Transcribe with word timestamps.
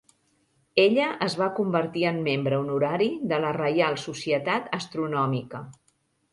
Ella 0.83 1.09
es 1.25 1.35
va 1.41 1.49
convertir 1.59 2.07
en 2.13 2.17
membre 2.29 2.59
honorari 2.63 3.11
de 3.35 3.41
la 3.45 3.53
Reial 3.61 4.01
Societat 4.07 4.77
Astronòmica. 4.81 5.67